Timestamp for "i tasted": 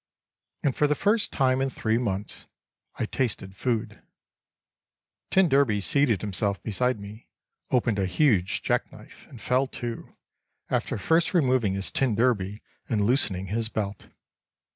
2.95-3.55